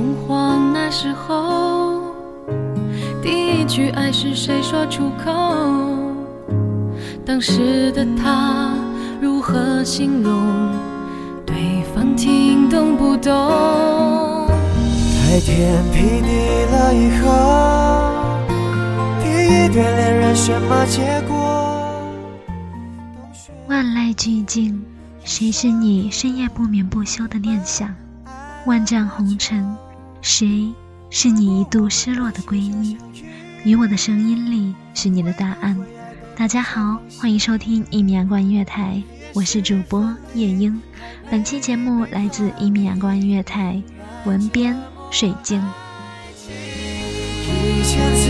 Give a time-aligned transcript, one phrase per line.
[0.00, 2.14] 宙洪荒那时候，
[3.22, 5.30] 第一句爱是谁说出口？
[7.26, 8.74] 当时的他
[9.20, 10.72] 如何形容？
[11.44, 14.48] 对方听懂不懂？
[15.22, 18.48] 太天劈地了以后，
[19.22, 21.36] 第一对恋人什么结果？
[23.68, 24.82] 万籁俱静，
[25.24, 27.94] 谁是你深夜不眠不休的念想？
[28.66, 29.64] 万丈红尘，
[30.22, 30.70] 谁
[31.08, 32.98] 是你一度失落的皈依？
[33.64, 35.74] 于我的声音里是你的答案。
[36.36, 39.02] 大家好，欢迎收听一米阳光音乐台，
[39.34, 40.78] 我是主播夜莺。
[41.30, 43.82] 本期节目来自一米阳光音乐台，
[44.26, 44.78] 文编
[45.10, 45.58] 水晶。
[46.46, 48.28] 一千次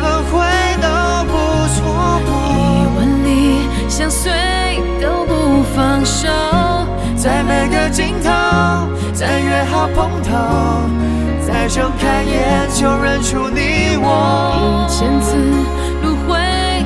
[0.00, 0.44] 轮回
[0.82, 1.32] 都不
[1.72, 3.30] 错过，一万里
[3.88, 4.30] 相随
[5.00, 6.28] 都不放手，
[7.16, 8.30] 在每个尽头
[9.14, 10.30] 再约好碰头，
[11.64, 14.86] 再睁开眼就认出你我。
[14.86, 15.34] 一千次
[16.02, 16.36] 轮回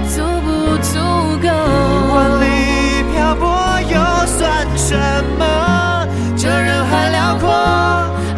[0.07, 1.01] 足不足
[1.43, 1.49] 够？
[2.15, 3.45] 万里漂泊
[3.91, 3.99] 又
[4.39, 4.97] 算什
[5.37, 6.07] 么？
[6.37, 7.51] 这人海辽阔，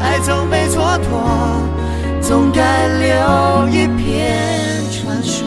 [0.00, 5.46] 爱总被蹉跎，总该留一片传说。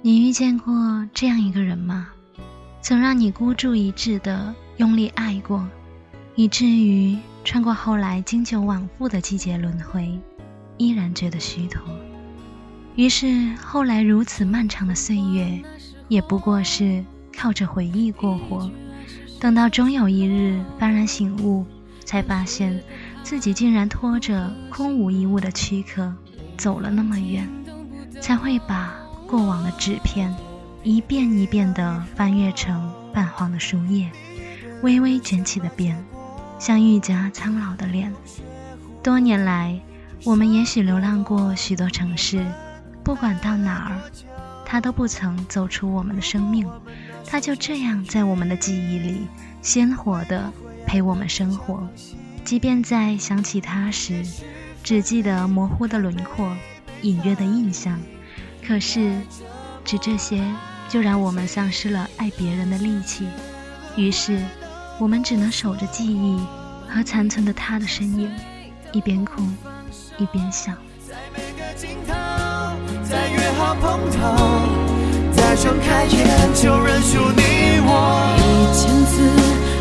[0.00, 0.72] 你遇见过
[1.12, 2.06] 这样一个人吗？
[2.80, 5.68] 曾让你孤注一掷的用力爱过，
[6.36, 10.18] 以至于穿过后来经久往复的季节轮回，
[10.78, 11.82] 依然觉得虚脱。
[12.96, 15.60] 于是后来如此漫长的岁月，
[16.08, 17.04] 也不过是
[17.36, 18.70] 靠着回忆过活。
[19.38, 21.66] 等到终有一日幡然醒悟，
[22.06, 22.82] 才发现
[23.22, 26.10] 自己竟然拖着空无一物的躯壳
[26.56, 27.46] 走了那么远，
[28.18, 28.94] 才会把
[29.26, 30.34] 过往的纸片
[30.82, 34.10] 一遍一遍地翻阅成泛黄的书页，
[34.82, 35.96] 微微卷起的边，
[36.58, 38.12] 像愈加苍老的脸。
[39.02, 39.78] 多年来，
[40.24, 42.46] 我们也许流浪过许多城市，
[43.02, 44.00] 不管到哪儿，
[44.64, 46.66] 他都不曾走出我们的生命，
[47.26, 49.26] 他就这样在我们的记忆里
[49.60, 50.52] 鲜活地
[50.86, 51.86] 陪我们生活。
[52.42, 54.24] 即便在想起他时，
[54.82, 56.56] 只记得模糊的轮廓、
[57.02, 58.00] 隐约的印象，
[58.66, 59.20] 可是，
[59.84, 60.42] 只这些
[60.88, 63.26] 就让我们丧失了爱别人的力气。
[63.96, 64.42] 于是，
[65.00, 66.38] 我们只能守着记忆
[66.86, 68.30] 和残存的他的身影，
[68.92, 69.40] 一边哭，
[70.18, 70.74] 一边笑。
[71.08, 72.12] 在每个尽头，
[73.08, 74.18] 再约好碰头，
[75.32, 78.36] 再睁开眼就认输你我。
[78.36, 79.22] 一千次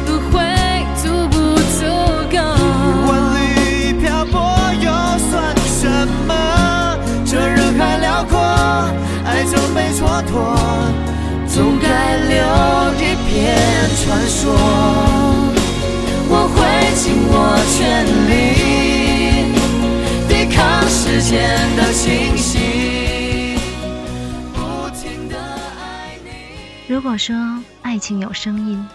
[0.08, 0.40] 轮回
[0.96, 1.36] 足不
[1.76, 1.84] 足
[2.32, 2.40] 够？
[3.12, 4.40] 万里漂泊
[4.80, 4.88] 又
[5.28, 6.32] 算什么？
[7.26, 8.40] 这人海辽阔，
[9.26, 10.56] 爱总被蹉跎，
[11.46, 12.40] 总该留
[12.94, 13.60] 一片
[13.98, 14.99] 传说。
[20.28, 21.42] 抵抗时间
[21.76, 23.58] 的侵袭。
[26.88, 27.36] 如果说
[27.82, 28.88] 爱情有声音，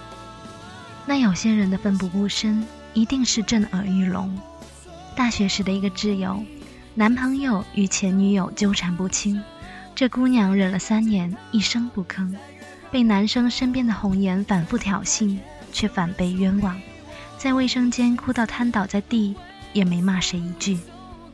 [1.06, 4.36] 那有些人的奋不顾身一定是震耳欲聋。
[5.16, 6.42] 大学时的一个挚友，
[6.94, 9.40] 男朋友与前女友纠缠不清，
[9.94, 12.34] 这姑娘忍了三年，一声不吭，
[12.90, 15.38] 被男生身边的红颜反复挑衅，
[15.72, 16.76] 却反被冤枉，
[17.44, 19.34] 在卫生间哭到瘫倒在地，
[19.74, 20.78] 也没骂谁一句。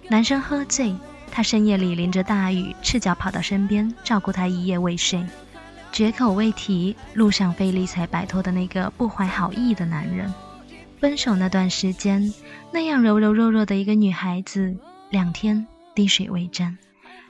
[0.09, 0.93] 男生喝醉，
[1.31, 5.25] 他深夜里淋着大雨，赤脚跑到身边照顾他一夜未睡。
[5.93, 10.35] 绝口未提路上费力才摆脱的那个不怀好意的男人。
[10.99, 12.35] 分手那段时间，
[12.73, 14.77] 那样柔柔弱弱的一个女孩子，
[15.11, 15.65] 两天
[15.95, 16.77] 滴水未沾，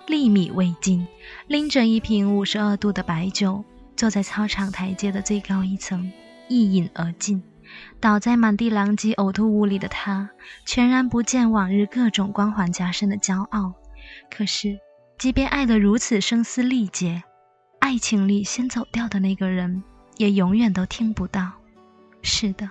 [0.07, 1.07] 粒米未进，
[1.49, 3.63] 拎着一瓶五十二度的白酒，
[3.95, 6.11] 坐在操场台阶的最高一层，
[6.49, 7.43] 一饮而尽。
[8.01, 10.31] 倒在满地狼藉呕吐物里的他，
[10.65, 13.75] 全然不见往日各种光环加身的骄傲。
[14.31, 14.79] 可是，
[15.19, 17.23] 即便爱得如此声嘶力竭。
[17.79, 19.83] 爱情里先走掉的那个人，
[20.17, 21.53] 也永远都听不到。
[22.23, 22.69] 是的，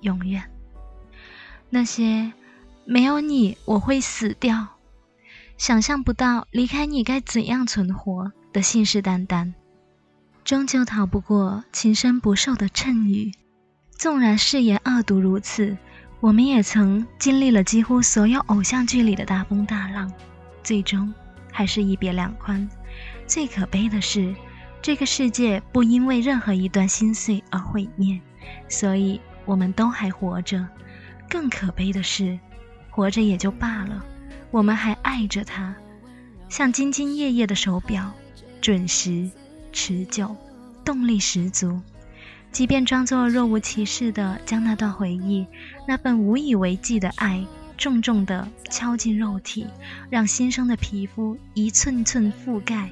[0.00, 0.42] 永远。
[1.70, 2.32] 那些
[2.84, 4.68] 没有你我会死掉，
[5.56, 9.54] 想象不到离开你该怎样存活的信誓旦旦，
[10.44, 13.32] 终究逃不过情深不寿的谶语。
[14.02, 15.76] 纵然誓言恶毒如此，
[16.18, 20.12] 我们也曾经历了几乎所有偶像剧里的大风大浪，
[20.60, 21.14] 最终
[21.52, 22.68] 还是一别两宽。
[23.28, 24.34] 最可悲的是，
[24.82, 28.20] 这个世界不因为任何一段心碎而毁灭，
[28.68, 30.66] 所以我们都还活着。
[31.30, 32.36] 更可悲的是，
[32.90, 34.04] 活着也就罢了，
[34.50, 35.76] 我们还爱着他，
[36.48, 38.12] 像兢兢业业的手表，
[38.60, 39.30] 准时、
[39.70, 40.36] 持久、
[40.84, 41.80] 动力十足。
[42.52, 45.46] 即便装作若无其事的将那段回忆，
[45.88, 47.44] 那份无以为继的爱。
[47.78, 49.66] 重重的敲进肉体，
[50.08, 52.88] 让新生的皮肤一寸寸覆盖，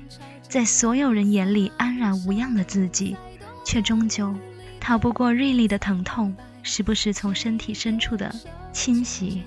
[0.49, 3.17] 在所有人眼里安然无恙的自己，
[3.65, 4.35] 却终究
[4.81, 6.35] 逃不过锐利的疼痛，
[6.65, 8.35] 时不时从身体深处的
[8.73, 9.45] 侵袭。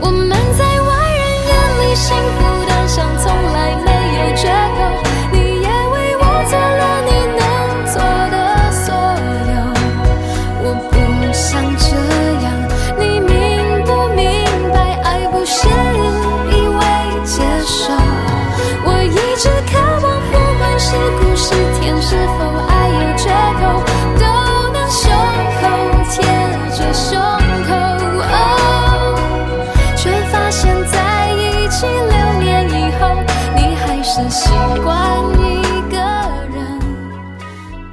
[0.00, 4.46] 我们在外人眼里幸福像从来没有缺
[4.78, 4.85] 口，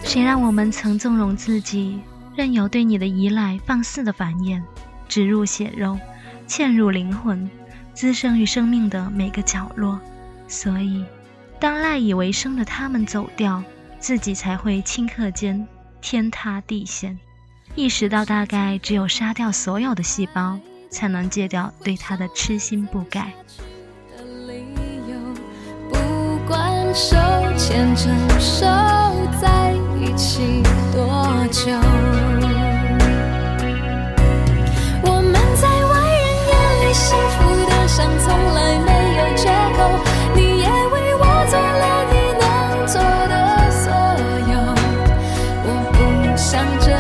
[0.06, 2.00] 谁让我们曾纵容自己，
[2.34, 4.64] 任由对你的依赖放肆的繁衍，
[5.10, 6.00] 植入血肉，
[6.48, 7.50] 嵌入灵魂，
[7.94, 10.00] 滋生于生命的每个角落？
[10.48, 11.04] 所以，
[11.60, 13.62] 当赖以为生的他们走掉，
[14.00, 15.68] 自己才会顷刻间
[16.00, 17.20] 天塌地陷，
[17.76, 20.58] 意识到大概只有杀掉所有的细胞，
[20.90, 23.34] 才能戒掉对他的痴心不改。
[26.94, 27.18] 手
[27.58, 28.10] 牵着
[28.40, 28.66] 手
[29.42, 29.74] 在。
[30.00, 30.62] 一起
[30.92, 31.02] 多
[31.50, 31.72] 久？
[35.02, 39.48] 我们在外人眼里幸福的像从来没有借
[39.78, 39.80] 口，
[40.36, 42.44] 你也为我做了你能
[42.86, 43.00] 做
[43.32, 43.34] 的
[43.72, 43.86] 所
[44.52, 44.54] 有。
[45.66, 45.98] 我不
[46.38, 46.92] 想这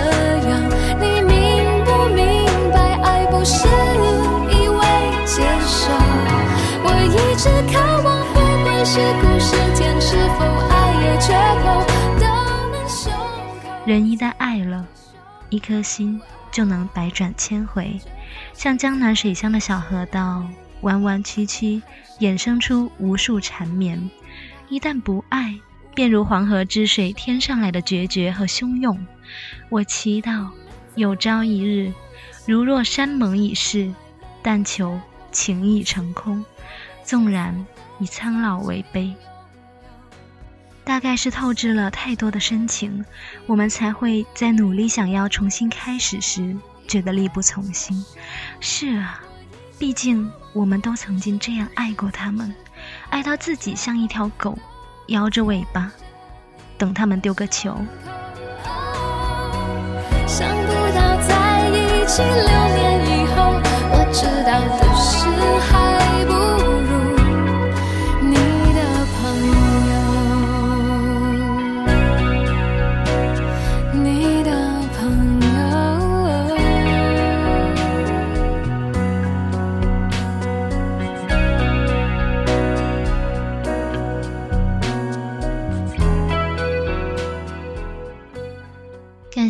[0.49, 0.51] 样，
[0.99, 1.33] 你明
[1.83, 2.21] 不明
[2.71, 2.97] 白？
[3.03, 3.67] 爱不是
[4.49, 4.81] 一味
[5.25, 5.91] 接受，
[6.83, 8.97] 我一直渴望，不管是
[13.85, 14.87] 人一旦爱了，
[15.49, 17.99] 一颗心就能百转千回，
[18.53, 20.47] 像江南水乡的小河道，
[20.81, 21.81] 弯弯曲曲，
[22.19, 24.09] 衍生出无数缠绵；
[24.69, 25.59] 一旦不爱，
[25.93, 29.05] 便如黄河之水天上来的决绝和汹涌。
[29.67, 30.47] 我祈祷
[30.95, 31.91] 有朝一日，
[32.45, 33.93] 如若山盟已逝，
[34.41, 34.97] 但求
[35.29, 36.45] 情已成空，
[37.03, 37.65] 纵然
[37.99, 39.13] 以苍老为悲。
[40.85, 43.03] 大概是透支了太多的深情，
[43.45, 46.55] 我们才会在努力想要重新开始时，
[46.87, 48.05] 觉得力不从心。
[48.59, 49.21] 是啊，
[49.79, 52.53] 毕竟我们都曾经这样爱过他们，
[53.09, 54.57] 爱到自己像一条狗，
[55.07, 55.91] 摇着尾巴，
[56.77, 57.77] 等他们丢个球。
[60.27, 62.33] 想不到在一起六
[62.75, 63.53] 年以后，
[63.91, 64.59] 我知道